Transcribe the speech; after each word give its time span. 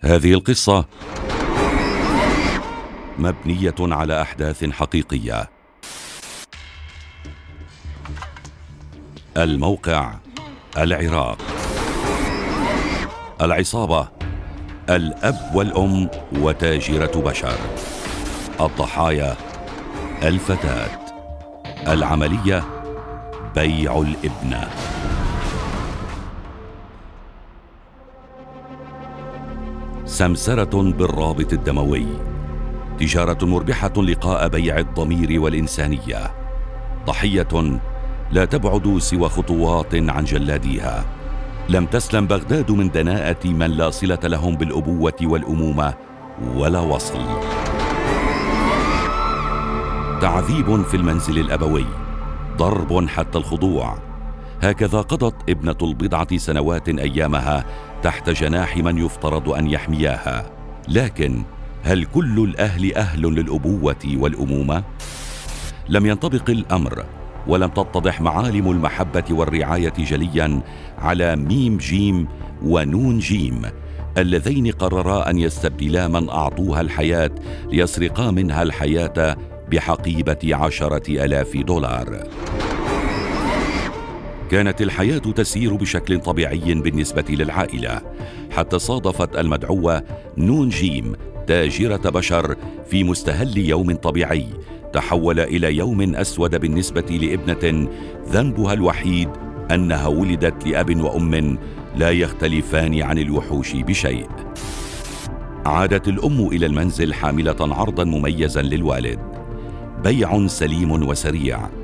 هذه 0.00 0.34
القصة 0.34 0.84
مبنية 3.18 3.74
على 3.80 4.22
أحداث 4.22 4.64
حقيقية. 4.64 5.50
الموقع 9.36 10.14
العراق. 10.78 11.38
العصابة 13.40 14.08
الأب 14.90 15.50
والأم 15.54 16.10
وتاجرة 16.32 17.20
بشر. 17.20 17.58
الضحايا 18.60 19.36
الفتاة. 20.22 21.04
العملية 21.88 22.64
بيع 23.54 23.98
الإبنة 23.98 24.70
سمسرة 30.14 30.82
بالرابط 30.82 31.52
الدموي. 31.52 32.06
تجارة 32.98 33.44
مربحة 33.46 33.92
لقاء 33.96 34.48
بيع 34.48 34.78
الضمير 34.78 35.40
والإنسانية. 35.40 36.34
ضحية 37.06 37.78
لا 38.32 38.44
تبعد 38.44 38.98
سوى 38.98 39.28
خطوات 39.28 39.94
عن 39.94 40.24
جلاديها. 40.24 41.04
لم 41.68 41.86
تسلم 41.86 42.26
بغداد 42.26 42.70
من 42.70 42.90
دناءة 42.90 43.46
من 43.46 43.70
لا 43.70 43.90
صلة 43.90 44.18
لهم 44.24 44.56
بالأبوة 44.56 45.18
والأمومة 45.22 45.94
ولا 46.54 46.80
وصل. 46.80 47.20
تعذيب 50.20 50.82
في 50.82 50.96
المنزل 50.96 51.38
الأبوي. 51.38 51.86
ضرب 52.56 53.08
حتى 53.08 53.38
الخضوع. 53.38 54.13
هكذا 54.64 55.00
قضت 55.00 55.34
ابنة 55.50 55.76
البضعة 55.82 56.36
سنوات 56.36 56.88
أيامها 56.88 57.64
تحت 58.02 58.30
جناح 58.30 58.76
من 58.76 58.98
يفترض 58.98 59.48
أن 59.48 59.70
يحمياها. 59.70 60.50
لكن 60.88 61.42
هل 61.82 62.04
كل 62.04 62.44
الأهل 62.44 62.94
أهل 62.94 63.22
للأبوة 63.22 64.16
والأمومة؟ 64.16 64.84
لم 65.88 66.06
ينطبق 66.06 66.50
الأمر 66.50 67.04
ولم 67.46 67.68
تتضح 67.68 68.20
معالم 68.20 68.70
المحبة 68.70 69.24
والرعاية 69.30 69.92
جليا 69.98 70.60
على 70.98 71.36
ميم 71.36 71.76
جيم 71.76 72.28
ونون 72.62 73.18
جيم 73.18 73.62
اللذين 74.18 74.70
قررا 74.70 75.30
أن 75.30 75.38
يستبدلا 75.38 76.08
من 76.08 76.28
أعطوها 76.28 76.80
الحياة 76.80 77.30
ليسرقا 77.70 78.30
منها 78.30 78.62
الحياة 78.62 79.36
بحقيبة 79.70 80.56
عشرة 80.56 81.24
ألاف 81.24 81.56
دولار. 81.56 82.28
كانت 84.54 84.82
الحياة 84.82 85.18
تسير 85.18 85.74
بشكل 85.74 86.20
طبيعي 86.20 86.74
بالنسبة 86.74 87.24
للعائلة 87.28 88.00
حتى 88.50 88.78
صادفت 88.78 89.36
المدعوة 89.36 90.02
نون 90.38 90.68
جيم 90.68 91.12
تاجرة 91.46 92.10
بشر 92.10 92.56
في 92.90 93.04
مستهل 93.04 93.58
يوم 93.58 93.94
طبيعي 93.94 94.46
تحول 94.92 95.40
إلى 95.40 95.76
يوم 95.76 96.14
أسود 96.14 96.60
بالنسبة 96.60 97.00
لابنة 97.00 97.88
ذنبها 98.28 98.72
الوحيد 98.72 99.28
أنها 99.70 100.06
ولدت 100.06 100.66
لأب 100.66 101.00
وأم 101.00 101.58
لا 101.96 102.10
يختلفان 102.10 103.02
عن 103.02 103.18
الوحوش 103.18 103.76
بشيء. 103.76 104.28
عادت 105.66 106.08
الأم 106.08 106.46
إلى 106.46 106.66
المنزل 106.66 107.14
حاملة 107.14 107.56
عرضا 107.60 108.04
مميزا 108.04 108.62
للوالد. 108.62 109.18
بيع 110.04 110.46
سليم 110.46 111.08
وسريع. 111.08 111.83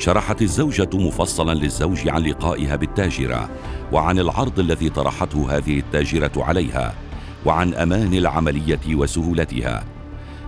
شرحت 0.00 0.42
الزوجة 0.42 0.90
مفصلا 0.94 1.54
للزوج 1.54 2.08
عن 2.08 2.22
لقائها 2.22 2.76
بالتاجرة 2.76 3.48
وعن 3.92 4.18
العرض 4.18 4.58
الذي 4.58 4.88
طرحته 4.88 5.56
هذه 5.56 5.78
التاجرة 5.78 6.32
عليها 6.36 6.94
وعن 7.46 7.74
أمان 7.74 8.14
العملية 8.14 8.94
وسهولتها. 8.94 9.84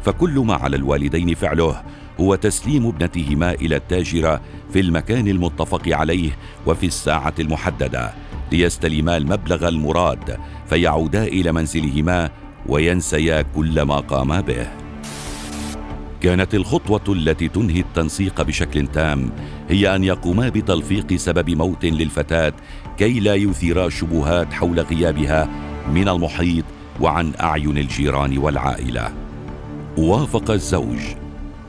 فكل 0.03 0.39
ما 0.39 0.55
على 0.55 0.77
الوالدين 0.77 1.34
فعله 1.34 1.83
هو 2.20 2.35
تسليم 2.35 2.86
ابنتهما 2.86 3.52
إلى 3.52 3.77
التاجرة 3.77 4.40
في 4.73 4.80
المكان 4.80 5.29
المتفق 5.29 5.83
عليه 5.89 6.30
وفي 6.67 6.86
الساعة 6.86 7.34
المحددة 7.39 8.13
ليستلما 8.52 9.17
المبلغ 9.17 9.69
المراد 9.69 10.39
فيعودا 10.69 11.24
إلى 11.24 11.52
منزلهما 11.52 12.30
وينسيا 12.67 13.42
كل 13.42 13.83
ما 13.83 14.01
قاما 14.01 14.40
به. 14.40 14.82
كانت 16.22 16.55
الخطوة 16.55 17.02
التي 17.08 17.48
تنهي 17.48 17.80
التنسيق 17.80 18.42
بشكل 18.42 18.86
تام 18.86 19.30
هي 19.68 19.96
أن 19.96 20.05
يقوما 20.05 20.48
بتلفيق 20.48 21.14
سبب 21.14 21.50
موت 21.50 21.84
للفتاة 21.84 22.52
كي 22.98 23.20
لا 23.20 23.34
يثيرا 23.34 23.88
شبهات 23.88 24.52
حول 24.52 24.80
غيابها 24.80 25.48
من 25.92 26.08
المحيط 26.08 26.64
وعن 27.00 27.33
أعين 27.40 27.78
الجيران 27.78 28.38
والعائلة. 28.38 29.12
وافق 29.98 30.50
الزوج 30.50 31.00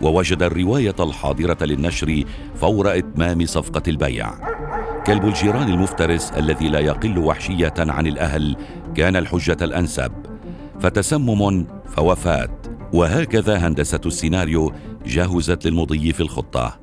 ووجد 0.02 0.44
الرواية 0.44 0.96
الحاضرة 1.00 1.58
للنشر 1.62 2.24
فور 2.56 2.98
إتمام 2.98 3.46
صفقة 3.46 3.84
البيع. 3.88 4.34
كلب 5.08 5.26
الجيران 5.26 5.70
المفترس 5.70 6.32
الذي 6.32 6.70
لا 6.70 6.80
يقل 6.80 7.18
وحشية 7.18 7.74
عن 7.78 8.08
الأهل 8.08 8.56
كان 8.96 9.16
الحجة 9.16 9.58
الأنسب 9.62 10.12
فتسمم 10.80 11.66
فوفاة 11.96 12.50
وهكذا 12.94 13.68
هندسة 13.68 14.02
السيناريو 14.06 14.74
جهزت 15.06 15.66
للمضي 15.66 16.14
في 16.14 16.20
الخطة. 16.20 16.80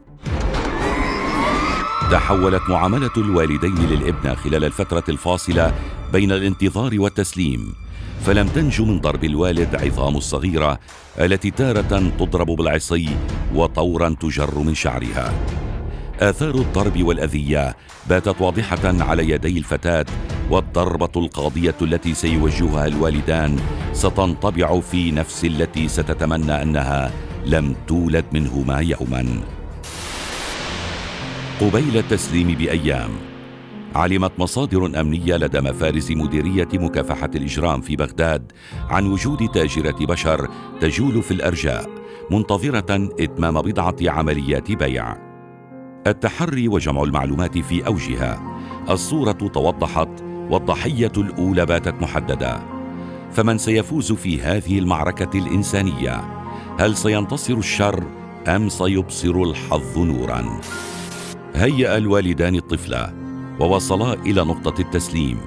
تحولت 2.10 2.62
معاملة 2.69 3.10
الوالدين 3.16 3.75
للابنة 3.75 4.34
خلال 4.34 4.65
الفترة 4.65 5.04
الفاصلة 5.09 5.75
بين 6.12 6.32
الانتظار 6.32 7.00
والتسليم. 7.00 7.75
فلم 8.26 8.49
تنج 8.49 8.81
من 8.82 9.00
ضرب 9.00 9.25
الوالد 9.25 9.75
عظام 9.75 10.16
الصغيرة 10.16 10.78
التي 11.20 11.50
تارة 11.50 12.12
تضرب 12.19 12.47
بالعصي 12.47 13.09
وطورا 13.54 14.16
تجر 14.20 14.59
من 14.59 14.75
شعرها. 14.75 15.32
آثار 16.20 16.54
الضرب 16.54 17.03
والأذية 17.03 17.76
باتت 18.09 18.41
واضحة 18.41 19.03
على 19.03 19.31
يدي 19.31 19.59
الفتاة 19.59 20.06
والضربة 20.50 21.11
القاضية 21.16 21.75
التي 21.83 22.15
سيوجهها 22.15 22.87
الوالدان 22.87 23.56
ستنطبع 23.93 24.81
في 24.81 25.11
نفس 25.11 25.44
التي 25.44 25.88
ستتمنى 25.88 26.62
أنها 26.62 27.11
لم 27.47 27.75
تولد 27.87 28.25
منهما 28.33 28.78
يوما. 28.78 29.27
قبيل 31.61 31.97
التسليم 31.97 32.47
بأيام 32.47 33.11
علمت 33.94 34.33
مصادر 34.38 35.00
أمنية 35.00 35.37
لدى 35.37 35.61
مفارز 35.61 36.12
مديرية 36.12 36.69
مكافحة 36.75 37.31
الإجرام 37.34 37.81
في 37.81 37.97
بغداد 37.97 38.53
عن 38.88 39.06
وجود 39.06 39.49
تاجرة 39.49 40.06
بشر 40.06 40.49
تجول 40.81 41.22
في 41.22 41.31
الأرجاء 41.31 41.91
منتظرة 42.31 43.09
إتمام 43.21 43.62
بضعة 43.62 43.97
عمليات 44.03 44.72
بيع. 44.72 45.17
التحري 46.06 46.69
وجمع 46.69 47.03
المعلومات 47.03 47.59
في 47.59 47.87
أوجها 47.87 48.61
الصورة 48.91 49.32
توضحت 49.32 50.30
والضحية 50.50 51.12
الأولى 51.16 51.66
باتت 51.66 52.03
محددة. 52.03 52.61
فمن 53.33 53.59
سيفوز 53.59 54.12
في 54.12 54.43
هذه 54.43 54.78
المعركة 54.78 55.38
الإنسانية؟ 55.38 56.44
هل 56.81 56.97
سينتصر 56.97 57.55
الشر 57.55 58.05
أم 58.49 58.69
سيبصر 58.69 59.43
الحظ 59.43 59.99
نورا؟ 59.99 60.61
هيأ 61.55 61.97
الوالدان 61.97 62.55
الطفلة 62.55 63.12
ووصلا 63.61 64.12
إلى 64.12 64.44
نقطة 64.44 64.81
التسليم. 64.81 65.38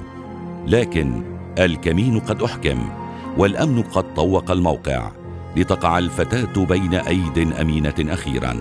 لكن 0.68 1.24
الكمين 1.59 2.20
قد 2.20 2.41
أحكم 2.41 2.90
والأمن 3.38 3.81
قد 3.81 4.14
طوق 4.14 4.52
الموقع 4.52 5.12
لتقع 5.56 5.97
الفتاة 5.97 6.66
بين 6.66 6.94
أيد 6.94 7.53
أمينة 7.62 7.96
أخيرا. 8.00 8.58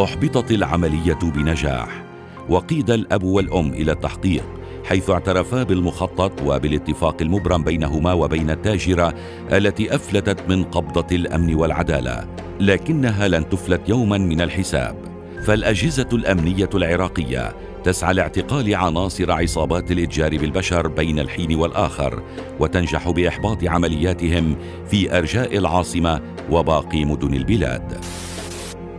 أحبطت 0.00 0.50
العملية 0.50 1.18
بنجاح 1.22 2.04
وقيد 2.48 2.90
الأب 2.90 3.22
والأم 3.22 3.72
إلى 3.72 3.92
التحقيق. 3.92 4.55
حيث 4.86 5.10
اعترفا 5.10 5.62
بالمخطط 5.62 6.42
وبالاتفاق 6.42 7.16
المبرم 7.22 7.64
بينهما 7.64 8.12
وبين 8.12 8.50
التاجرة 8.50 9.14
التي 9.52 9.94
أفلتت 9.94 10.48
من 10.48 10.64
قبضة 10.64 11.16
الأمن 11.16 11.54
والعدالة 11.54 12.26
لكنها 12.60 13.28
لن 13.28 13.48
تفلت 13.48 13.88
يوما 13.88 14.18
من 14.18 14.40
الحساب. 14.40 14.96
فالأجهزة 15.42 16.08
الأمنية 16.12 16.70
العراقية 16.74 17.52
تسعى 17.84 18.14
لاعتقال 18.14 18.74
عناصر 18.74 19.32
عصابات 19.32 19.90
الإتجار 19.90 20.38
بالبشر 20.38 20.86
بين 20.88 21.18
الحين 21.18 21.54
والآخر 21.54 22.22
وتنجح 22.60 23.10
بإحباط 23.10 23.64
عملياتهم 23.64 24.56
في 24.90 25.18
أرجاء 25.18 25.56
العاصمة 25.56 26.20
وباقي 26.50 27.04
مدن 27.04 27.34
البلاد. 27.34 28.00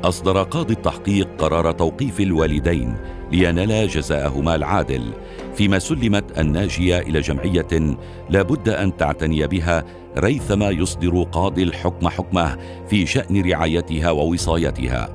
أصدر 0.04 0.44
قاضي 0.44 0.74
التحقيق 0.74 1.28
قرار 1.38 1.72
توقيف 1.72 2.19
الوالدين 2.19 2.95
لينالا 3.32 3.86
جزاءهما 3.86 4.56
العادل 4.56 5.14
فيما 5.56 5.80
سلمت 5.80 6.40
الناجية 6.40 7.00
إلى 7.00 7.20
جمعية 7.22 7.98
لا 8.30 8.42
بد 8.42 8.70
أن 8.70 8.98
تعتني 8.98 9.48
بها 9.48 9.84
ريثما 10.18 10.70
يصدر 10.70 11.24
قاضي 11.24 11.64
الحكم 11.64 12.08
حكمه 12.08 12.58
في 12.90 13.06
شأن 13.06 13.52
رعايتها 13.52 14.12
ووصايتها. 14.12 15.10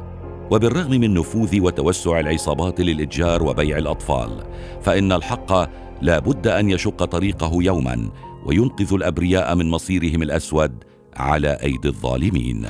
وبالرغم 0.51 0.91
من 0.91 1.15
نفوذ 1.15 1.61
وتوسع 1.61 2.21
العصابات 2.21 2.81
للإتجار 2.81 3.43
وبيع 3.43 3.79
الأطفال 3.79 4.45
فإن 4.83 5.13
الحق 5.13 5.53
لا 6.03 6.19
بد 6.19 6.47
أن 6.47 6.71
يشق 6.71 7.05
طريقه 7.05 7.51
يوما 7.55 8.11
وينقذ 8.47 8.95
الأبرياء 8.95 9.55
من 9.55 9.71
مصيرهم 9.71 10.23
الأسود 10.23 10.85
على 11.17 11.59
أيدي 11.63 11.89
الظالمين. 11.89 12.67